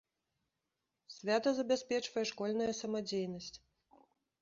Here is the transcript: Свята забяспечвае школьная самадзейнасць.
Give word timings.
Свята 1.17 1.49
забяспечвае 1.59 2.25
школьная 2.33 2.73
самадзейнасць. 2.83 3.55